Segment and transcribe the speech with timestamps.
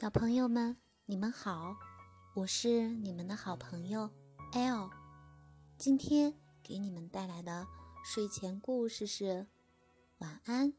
[0.00, 0.76] 小朋友们，
[1.06, 1.74] 你们好，
[2.36, 4.08] 我是你们的好朋友
[4.52, 4.88] L。
[5.76, 7.66] 今天给你们带来的
[8.04, 9.24] 睡前故事是
[10.18, 10.72] 《晚安，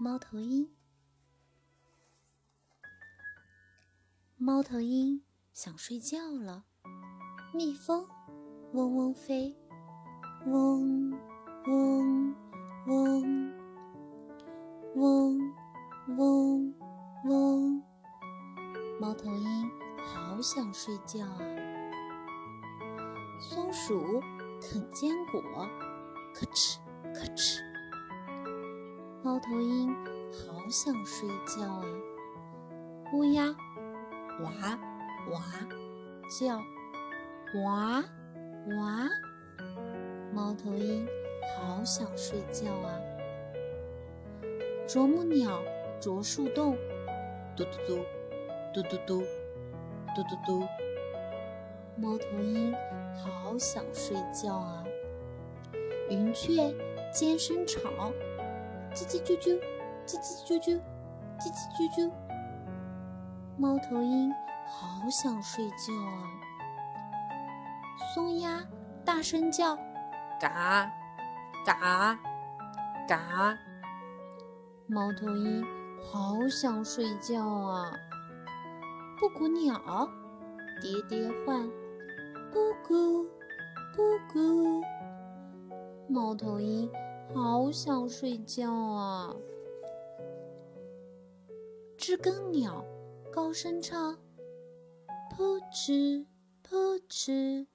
[0.00, 0.66] 猫头鹰》。
[4.36, 5.22] 猫头鹰
[5.52, 6.64] 想睡觉了，
[7.54, 8.04] 蜜蜂
[8.72, 9.56] 嗡嗡飞，
[10.46, 11.15] 嗡
[19.06, 21.38] 猫头鹰好想睡觉啊！
[23.38, 24.20] 松鼠
[24.60, 25.40] 啃坚果，
[26.34, 26.78] 咔哧
[27.14, 27.60] 咔哧。
[29.22, 29.94] 猫头鹰
[30.32, 31.84] 好想睡觉啊！
[33.12, 33.46] 乌鸦
[34.40, 34.76] 哇
[35.30, 35.40] 哇
[36.28, 36.58] 叫，
[37.62, 38.02] 哇
[38.76, 39.08] 哇。
[40.34, 41.06] 猫头鹰
[41.56, 42.98] 好想睡觉啊！
[44.88, 45.62] 啄木鸟
[46.00, 46.76] 啄树洞，
[47.56, 48.04] 嘟嘟嘟。
[48.76, 49.22] 嘟嘟嘟，
[50.14, 50.68] 嘟嘟嘟，
[51.96, 52.74] 猫头鹰
[53.14, 54.84] 好想睡觉啊！
[56.10, 56.74] 云雀
[57.10, 57.80] 尖声吵，
[58.92, 59.58] 叽叽啾啾，
[60.04, 60.78] 叽叽啾啾，
[61.40, 62.12] 叽叽啾啾。
[63.56, 64.30] 猫头鹰
[64.66, 66.28] 好想睡觉啊！
[68.12, 68.62] 松鸦
[69.06, 69.74] 大声叫，
[70.38, 70.92] 嘎
[71.64, 72.18] 嘎
[73.08, 73.56] 嘎。
[74.86, 75.64] 猫头鹰
[76.12, 77.90] 好想睡觉啊！
[79.18, 79.80] 布谷鸟
[80.82, 81.66] 叠叠唤，
[82.52, 83.24] 布谷
[83.94, 84.82] 布谷。
[86.06, 86.90] 猫头鹰
[87.34, 89.34] 好想睡觉啊！
[91.96, 92.84] 知更鸟
[93.32, 94.14] 高声唱，
[95.34, 96.26] 扑哧
[96.62, 96.76] 扑
[97.08, 97.66] 哧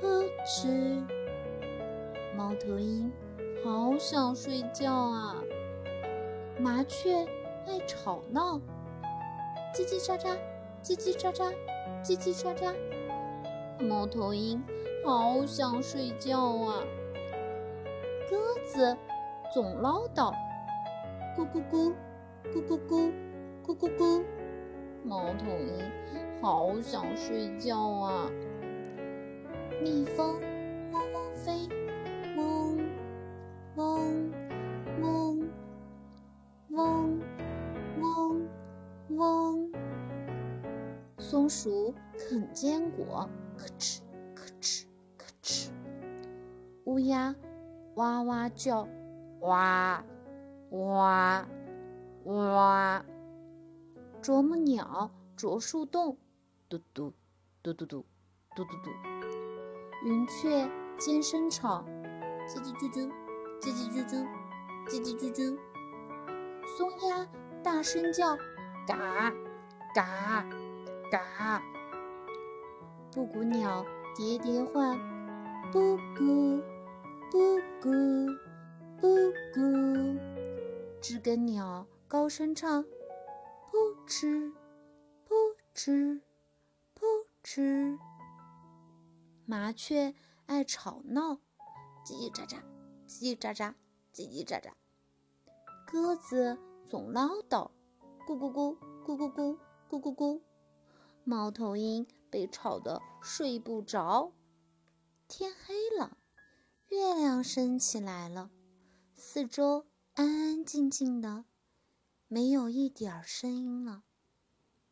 [0.00, 0.06] 扑
[0.46, 1.04] 哧。
[2.36, 3.12] 猫头鹰
[3.64, 5.42] 好想睡觉啊！
[6.60, 7.26] 麻雀
[7.66, 8.60] 爱吵闹，
[9.74, 10.38] 叽叽喳喳。
[10.84, 11.50] 叽叽喳喳，
[12.02, 12.74] 叽叽喳喳，
[13.82, 14.62] 猫头鹰
[15.02, 16.84] 好想睡觉啊！
[18.28, 18.36] 鸽
[18.66, 18.94] 子
[19.50, 20.30] 总唠叨，
[21.34, 21.94] 咕咕咕，
[22.52, 23.10] 咕咕咕，
[23.66, 24.22] 咕咕咕。
[25.02, 25.90] 猫头鹰
[26.42, 28.30] 好想睡觉啊！
[29.82, 30.38] 蜜蜂
[30.92, 31.66] 嗡嗡飞，
[41.34, 43.28] 松鼠啃坚果，
[43.58, 43.98] 咔哧
[44.36, 44.84] 咔哧
[45.18, 45.68] 咔哧。
[46.84, 47.34] 乌鸦
[47.96, 48.86] 哇哇叫，
[49.40, 50.04] 哇
[50.70, 51.44] 哇
[52.22, 53.04] 哇。
[54.22, 56.16] 啄木鸟啄树洞，
[56.68, 57.12] 嘟嘟
[57.64, 58.04] 嘟嘟嘟
[58.54, 58.90] 嘟嘟嘟。
[60.04, 61.84] 云雀尖声吵，
[62.46, 63.10] 叽叽啾啾，
[63.60, 64.24] 叽叽啾啾，
[64.86, 65.58] 叽叽啾啾。
[66.78, 67.26] 松鸦
[67.60, 68.36] 大声叫，
[68.86, 69.32] 嘎
[69.96, 70.63] 嘎。
[71.10, 71.62] 嘎，
[73.12, 73.84] 布谷鸟
[74.16, 74.98] 喋喋唤，
[75.70, 76.60] 布谷
[77.30, 77.90] 布谷
[79.00, 80.18] 布谷；
[81.00, 84.52] 知更鸟高声唱，扑哧
[85.24, 85.34] 扑
[85.74, 86.20] 哧
[86.94, 87.06] 扑
[87.42, 87.98] 哧；
[89.46, 90.14] 麻雀
[90.46, 91.38] 爱吵闹，
[92.04, 92.58] 叽叽喳喳
[93.06, 93.74] 叽叽喳喳
[94.12, 94.70] 叽叽喳喳；
[95.86, 97.70] 鸽子总唠叨，
[98.26, 100.40] 咕咕咕咕咕咕咕咕咕。
[101.26, 104.32] 猫头鹰被吵得睡不着。
[105.26, 106.18] 天黑了，
[106.88, 108.50] 月亮升起来了，
[109.14, 111.46] 四周安安静静的，
[112.28, 114.02] 没有一点声音了。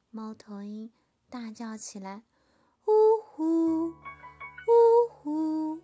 [0.09, 0.91] 猫头鹰
[1.29, 2.25] 大叫起来
[2.87, 3.95] ：“呜呼，呜
[5.11, 5.81] 呼！”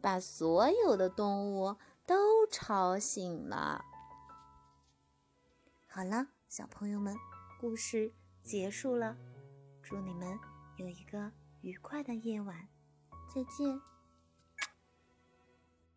[0.00, 1.76] 把所有的动物
[2.06, 3.84] 都吵醒了。
[5.88, 7.16] 好了，小朋友们，
[7.60, 8.12] 故事
[8.44, 9.16] 结束了。
[9.82, 10.38] 祝你们
[10.76, 12.68] 有一个愉快的夜晚，
[13.28, 13.80] 再见。